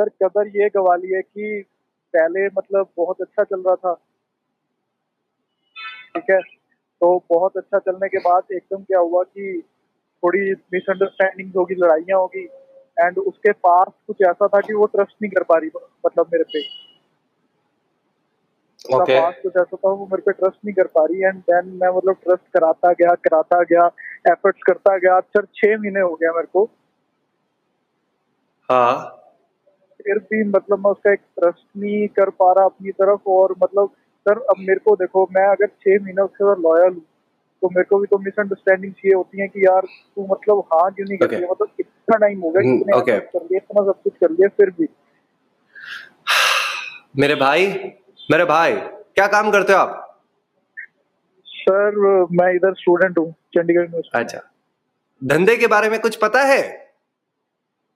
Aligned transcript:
Sir 0.00 0.08
कदर 0.22 0.46
ये 0.46 0.68
गवा 0.68 0.96
ली 0.96 1.14
है 1.14 1.22
कि 1.22 1.64
पहले 2.14 2.46
मतलब 2.46 2.88
बहुत 2.96 3.20
अच्छा 3.20 3.44
चल 3.44 3.60
रहा 3.60 3.74
था। 3.76 3.94
ठीक 6.14 6.30
है? 6.30 6.40
तो 7.00 7.24
बहुत 7.30 7.56
अच्छा 7.56 7.78
चलने 7.78 8.08
के 8.08 8.18
बाद 8.18 8.52
एकदम 8.52 8.82
क्या 8.82 8.98
हुआ 8.98 9.22
कि 9.22 9.62
थोड़ी 10.22 10.40
मिसअंडरस्टैंडिंग 10.72 11.50
होगी 11.56 11.74
लड़ाइयाँ 11.74 12.18
होगी 12.18 12.44
एंड 13.00 13.18
उसके 13.18 13.52
पास 13.52 13.92
कुछ 14.06 14.16
ऐसा 14.22 14.48
था 14.48 14.60
कि 14.60 14.74
वो 14.74 14.86
ट्रस्ट 14.86 15.14
नहीं 15.22 15.30
कर 15.30 15.42
पा 15.42 15.58
रही 15.58 15.70
मतलब 16.06 16.26
मेरे 16.26 16.44
पे। 16.44 16.60
उसका 18.88 19.04
पास 19.04 19.34
कुछ 19.42 19.52
ऐसा 19.56 19.76
था 19.76 19.90
वो 19.90 20.06
मेरे 20.06 20.22
पे 20.22 20.32
ट्रस्ट 20.32 20.58
नहीं 20.64 20.74
कर 20.74 20.86
पा 20.86 21.04
रही 21.04 21.22
एंड 21.22 21.38
देन 21.40 21.66
मैं 21.82 21.96
मतलब 21.96 22.14
ट्रस्ट 22.14 22.52
कराता 22.52 22.92
गया 22.92 23.14
कराता 23.14 23.62
गया 23.62 23.86
एफर्ट्स 24.32 24.62
करता 24.66 24.96
गया। 24.98 25.20
सर 25.20 25.44
छह 25.44 25.76
महीने 25.78 26.00
हो 26.00 26.14
गया 26.14 26.32
मेरे 26.32 26.46
को। 26.46 26.64
हाँ। 28.68 29.19
फिर 30.04 30.18
भी 30.30 30.42
मतलब 30.48 30.84
मैं 30.84 30.90
उसका 30.90 31.12
एक 31.12 31.20
ट्रस्ट 31.38 31.64
नहीं 31.76 32.06
कर 32.18 32.30
पा 32.40 32.52
रहा 32.52 32.64
अपनी 32.64 32.90
तरफ़ 32.92 33.28
और 33.30 33.54
मतलब 33.62 33.90
सर 34.26 34.38
अब 34.50 34.56
मेरे 34.58 34.80
को 34.84 34.94
देखो 34.96 35.26
मैं 35.32 35.46
अगर 35.48 35.66
छह 35.66 36.02
महीने 36.02 36.22
उसके 36.22 36.44
साथ 36.44 36.60
लॉयल 36.60 36.92
हूँ 36.92 37.02
तो 37.62 37.68
मेरे 37.68 37.84
को 37.84 37.98
भी 37.98 38.06
तो 38.06 38.18
मिसअंडरस्टैंडिंग 38.18 38.92
चाहिए 38.92 39.14
होती 39.14 39.40
है 39.40 39.46
कि 39.48 39.64
यार 39.64 39.86
तू 40.16 40.26
मतलब 40.26 40.58
हाँ 40.72 40.90
क्यों 40.92 41.06
नहीं 41.08 41.18
कर 41.18 41.26
Okay. 41.26 41.32
रही 41.32 41.42
है? 41.42 41.50
मतलब 41.50 41.68
इतना 41.80 42.16
टाइम 42.16 42.40
हो 42.40 42.50
गया 42.50 42.62
हम्म, 42.62 42.82
कि 42.82 43.00
okay. 43.00 43.18
कर 43.32 43.42
लिया 43.42 43.56
इतना 43.56 43.84
सब 43.84 44.02
कुछ 44.02 44.12
कर 44.20 44.30
लिया 44.30 44.48
फिर 44.48 44.70
भी. 44.70 44.88
मेरे 47.18 47.34
भाई 47.34 47.66
मेरे 48.30 48.44
भाई 48.44 48.74
क्या 49.14 49.26
काम 49.26 49.50
करते 49.50 49.72
हो 49.72 49.78
आप? 49.78 50.06
सर 51.46 51.96
मैं 52.32 52.52
इधर 52.54 52.74
स्टूडेंट 52.74 53.18
हूँ 53.18 53.32
चंडीगढ़ 53.54 53.80
यूनिवर्सिटी 53.80 54.18
अच्छा। 54.18 54.40
धंधे 55.22 55.56
के 55.56 55.66
बारे 55.66 55.88
में 55.90 55.98
कुछ 56.00 56.16
पता 56.16 56.42
है? 56.42 56.60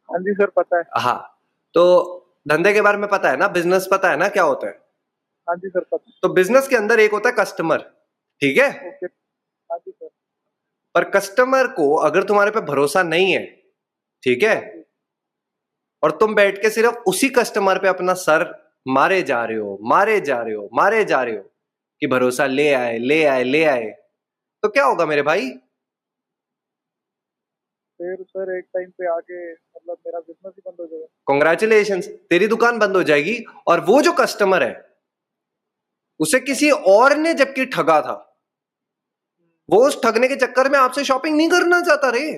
हाँ 0.09 0.21
जी 0.21 0.33
सर 0.35 0.51
पता 0.57 0.79
है। 0.79 0.85
हाँ। 0.97 1.34
तो 1.75 1.83
धंधे 2.49 2.73
के 2.73 2.81
बारे 2.83 2.99
में 2.99 3.09
पता 3.11 3.31
है 3.31 3.37
ना? 3.37 3.49
बिज़नेस 3.49 3.89
पता 3.93 4.11
है 4.11 4.17
ना 4.17 4.29
क्या 4.29 4.43
होता 4.43 4.67
है? 4.67 4.73
हाँ 5.49 5.57
जी 5.57 5.69
सर 5.69 5.81
पता 5.81 6.11
तो 6.23 6.29
बिज़नेस 6.35 6.69
के 6.69 6.77
अंदर 6.77 7.01
एक 7.01 7.13
होता 7.13 7.29
है 7.29 7.35
कस्टमर 7.39 7.79
ठीक 8.43 8.59
है? 8.59 8.69
है 8.69 8.91
जी 9.79 9.91
सर। 9.91 10.09
पर 10.95 11.05
कस्टमर 11.11 11.67
को 11.79 11.95
अगर 12.09 12.23
तुम्हारे 12.25 12.51
पे 12.51 12.61
भरोसा 12.61 13.03
नहीं 13.03 13.33
है 13.33 13.45
ठीक 14.23 14.43
है? 14.43 14.57
और 16.03 16.11
तुम 16.21 16.35
बैठ 16.35 16.61
के 16.63 16.71
सिर्फ़ 16.71 16.97
उसी 17.09 17.29
कस्टमर 17.29 17.79
पे 17.79 17.89
अपना 17.89 18.15
सर 18.15 18.45
मारे 18.89 19.23
जा 19.23 19.45
रहे 19.45 19.57
हो 19.59 19.79
मारे 19.83 20.21
जा 20.21 20.41
रहे 20.43 20.55
हो 20.55 20.69
मारे 20.75 21.05
जा 21.05 21.23
रहे 21.23 21.37
हो 21.37 21.43
कि 22.03 22.07
भरोसा 22.07 22.47
ले 22.47 22.73
आए 22.75 22.99
ले 22.99 23.25
आए 23.25 23.45
ले 23.45 23.65
आए 23.65 23.91
तो 24.63 24.69
क्या 24.69 24.85
होगा 24.85 25.07
मेरे 25.07 25.23
भाई? 25.23 25.51
फिर 28.01 28.23
सर 28.23 28.57
एक 28.57 28.65
टाइम 28.75 28.89
पे 28.91 29.07
आके 29.09 29.53
मतलब 29.53 29.97
मेरा 30.07 30.19
बिज़नेस 30.21 30.53
ही 30.57 30.63
बंद 30.67 30.77
हो 30.81 30.87
जाएगा। 30.87 31.07
कॉन्ग्रेचुलेशन 31.27 32.01
तेरी 32.31 32.47
दुकान 32.49 32.79
बंद 32.79 32.97
हो 32.97 33.03
जाएगी 33.05 33.37
और 33.69 33.81
वो 33.85 34.01
जो 34.03 34.13
कस्टमर 34.15 34.63
है 34.63 34.75
उसे 36.21 36.41
किसी 36.41 36.71
और 36.71 37.17
ने 37.17 37.35
जबकि 37.35 37.67
ठगा 37.67 38.01
था 38.01 38.17
वो 39.69 39.87
उस 39.87 40.03
ठगने 40.03 40.29
के 40.29 40.37
चक्कर 40.37 40.69
में 40.71 40.79
आपसे 40.79 41.05
शॉपिंग 41.05 41.37
नहीं 41.37 41.49
करना 41.51 41.81
चाहता 41.81 42.11
रे। 42.11 42.31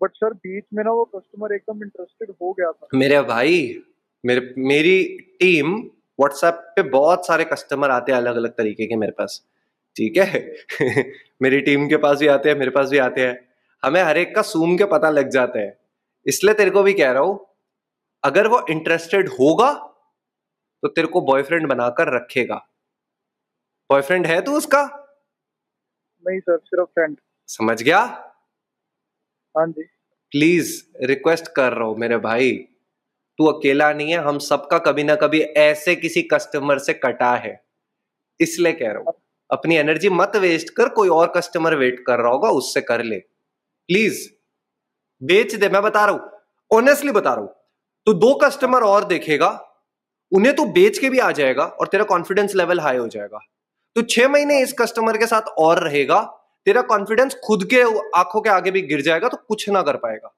बट 0.00 0.10
सर 0.14 0.32
बीच 0.34 0.64
में 0.74 0.82
ना 0.84 0.90
वो 0.90 1.04
कस्टमर 1.06 1.54
एकदम 1.54 1.82
इंटरेस्टेड 1.84 2.30
हो 2.42 2.52
गया 2.52 2.70
था। 2.72 2.88
मेरे 2.94 3.20
भाई 3.24 3.56
मेरे 4.24 4.54
मेरी 4.58 5.02
टीम 5.40 5.74
व्हाट्सएप 6.18 6.54
पे 6.76 6.82
बहुत 6.90 7.26
सारे 7.26 7.44
कस्टमर 7.46 7.90
आते 7.90 8.12
हैं 8.12 8.18
अलग 8.18 8.36
अलग 8.36 8.56
तरीके 8.56 8.86
के 8.86 8.96
मेरे 8.96 9.12
पास। 9.12 9.42
ठीक 9.96 10.16
है? 10.16 10.40
मेरी 11.42 11.60
टीम 11.60 11.88
के 11.88 11.96
पास 11.96 12.18
भी 12.18 12.26
आते 12.26 12.48
हैं 12.48 12.56
मेरे 12.56 12.70
पास 12.70 12.88
भी 12.88 12.98
आते 12.98 13.26
हैं। 13.26 13.38
हमें 13.82 14.02
हर 14.02 14.18
एक 14.18 14.34
का 14.34 14.42
सूम 14.42 14.76
के 14.78 14.84
पता 14.84 15.10
लग 15.10 15.28
जाता 15.30 15.60
है। 15.60 15.78
इसलिए 16.26 16.54
तेरे 16.54 16.70
को 16.70 16.82
भी 16.82 16.92
कह 16.92 17.10
रहा 17.12 17.22
हूँ 17.22 17.38
अगर 18.24 18.46
वो 18.48 18.64
इंटरेस्टेड 18.70 19.28
होगा 19.30 19.72
तो 20.82 20.88
तेरे 20.88 21.06
को 21.06 21.20
बॉयफ्रेंड 21.20 21.66
बनाकर 21.68 22.14
रखेगा। 22.16 22.66
बॉयफ्रेंड 23.90 24.26
है 24.26 24.40
तू 24.40 24.52
उसका? 24.52 24.82
नहीं 26.24 26.40
सर 26.40 26.58
सिर्फ़ 26.58 26.88
फ्रेंड 26.90 27.16
समझ 27.48 27.82
गया? 27.82 28.00
हाँ 29.54 29.66
जी। 29.66 29.82
प्लीज़ 30.32 30.72
रिक्वेस्ट 31.04 31.48
कर 31.48 31.72
रहा 31.72 31.84
हूँ 31.84 31.96
मेरे 31.98 32.16
भाई। 32.18 32.52
तू 33.38 33.46
अकेला 33.46 33.92
नहीं 33.92 34.12
है 34.12 34.18
हम 34.18 34.38
सबका 34.38 34.78
कभी 34.78 35.04
ना 35.04 35.14
कभी 35.14 35.40
ऐसे 35.58 35.94
किसी 35.96 36.22
कस्टमर 36.22 36.78
से 36.78 36.92
कटा 36.94 37.34
है। 37.36 37.60
इसलिए 38.40 38.72
कह 38.72 38.92
रहा 38.92 39.02
हूँ। 39.02 39.14
अपनी 39.50 39.76
एनर्जी 39.76 40.08
मत 40.10 40.36
वेस्ट 40.36 40.70
कर 40.70 40.88
कोई 40.90 41.08
और 41.10 41.32
कस्टमर 41.36 41.74
वेट 41.76 42.02
कर 42.06 42.20
रहा 42.20 42.32
होगा 42.32 42.48
उससे 42.52 42.80
कर 42.80 43.02
ले। 43.04 43.18
प्लीज़ 43.18 44.28
बेच 45.22 45.54
दे 45.54 45.68
मैं 45.68 45.82
बता 45.82 46.04
रहा 46.04 46.14
हूँ। 46.14 46.30
ऑनेस्टली 46.70 47.12
बता 47.12 47.34
रहा 47.34 47.40
हूँ। 47.40 47.54
तू 48.06 48.12
दो 48.14 48.34
कस्टमर 48.34 48.82
और 48.82 49.04
देखेगा 49.04 49.48
उन्हें 50.32 50.54
तो 50.56 50.64
बेच 50.72 50.98
के 50.98 51.10
भी 51.10 51.18
आ 51.18 51.30
जाएगा 51.32 51.64
और 51.64 51.88
तेरा 51.88 52.04
कॉन्फिडेंस 52.04 52.54
लेवल 52.54 52.80
हाई 52.80 52.96
हो 52.96 53.06
जाएगा। 53.08 53.38
तो 53.96 54.02
छह 54.02 54.28
महीने 54.28 54.60
इस 54.62 54.72
कस्टमर 54.80 55.16
के 55.18 55.26
साथ 55.26 55.48
और 55.58 55.82
रहेगा 55.84 56.20
तेरा 56.66 56.82
कॉन्फिडेंस 56.84 57.34
खुद 57.44 57.64
के 57.64 57.82
आँखों 58.18 58.40
के 58.40 58.50
आगे 58.50 58.70
भी 58.70 58.82
गिर 58.82 59.00
जाएगा 59.02 59.28
तो 59.28 59.36
कुछ 59.38 59.68
ना 59.68 59.82
कर 59.82 59.96
पाएगा। 59.96 60.32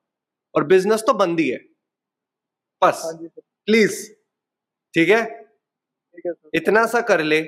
और 0.54 0.64
बिज़नेस 0.66 1.02
तो 1.06 1.12
बंद 1.14 1.40
ही 1.40 1.48
है। 1.48 1.58
बस। 2.82 3.02
प्लीज़ 3.66 4.02
ठीक 4.94 5.08
है? 5.08 5.24
ठीक 5.24 6.26
है 6.26 6.32
इतना 6.54 6.86
सा 6.86 7.00
कर 7.02 7.22
ले। 7.22 7.40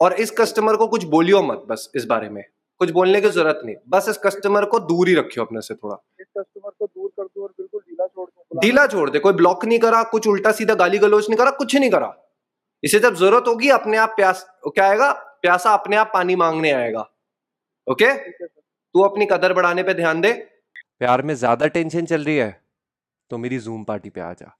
और 0.00 0.12
इस 0.14 0.30
कस्टमर 0.30 0.76
को 0.76 0.86
कुछ 0.86 1.04
बोलियो 1.06 1.42
मत 1.42 1.62
बस 1.68 1.90
इस 1.96 2.04
बारे 2.06 2.28
में। 2.28 2.42
कुछ 2.80 2.90
बोलने 2.90 3.20
की 3.20 3.28
ज़रूरत 3.28 3.60
नहीं। 3.64 3.74
बस 3.88 4.08
इस 4.08 4.18
कस्टमर 4.18 4.64
को 4.64 4.78
दूर 4.82 5.08
ही 5.08 5.14
रखियो 5.14 5.44
अपने 5.44 5.60
से 5.60 5.74
थोड़ा। 5.74 5.96
इस 6.20 6.26
कस्टमर 6.38 6.70
को 6.70 6.86
दूर 6.86 7.10
कर 7.10 7.24
दूँ 7.24 7.42
और 7.42 7.52
बिल्कुल 7.58 7.80
ढीला 7.80 8.06
छोड़ 8.06 8.28
दूँ 8.28 8.60
ढीला 8.62 8.86
छोड़ 8.86 9.08
दे 9.10 9.18
कोई 9.18 9.32
ब्लॉक 9.32 9.64
नहीं 9.64 9.78
करा 9.78 10.02
कुछ 10.12 10.26
उल्टा 10.28 10.52
सीधा 10.52 10.74
गाली 10.76 10.98
गलोच 10.98 11.28
नहीं 11.28 11.38
करा 11.38 11.50
कुछ 11.58 11.76
नहीं 11.76 11.90
करा। 11.90 12.14
इसे 12.82 12.98
जब 13.00 13.14
ज़रूरत 13.14 13.48
होगी 13.48 13.68
अपने 13.70 13.96
आप 13.98 14.12
प्यास 14.16 14.46
क्या 14.66 14.86
आएगा? 14.86 15.10
प्यासा 15.42 15.72
अपने 15.74 15.96
आप 15.96 16.10
पानी 16.14 16.36
मांगने 16.36 16.70
आएगा। 16.72 17.00
ओके? 17.86 18.12
तू 18.14 19.00
अपनी 19.00 19.26
कदर 19.26 19.52
बढ़ाने 19.52 19.82
पे 19.82 19.94
ध्यान 19.94 20.20
दे। 20.20 20.32
प्यार 20.98 21.22
में 21.22 21.34
ज़्यादा 21.34 21.66
टेंशन 21.68 22.06
चल 22.06 22.24
रही 22.24 22.36
है 22.36 22.50
तो 23.30 23.38
मेरी 23.38 23.58
जूम 23.58 23.84
पार्टी 23.84 24.10
पे 24.10 24.20
आ 24.20 24.32
जा। 24.32 24.56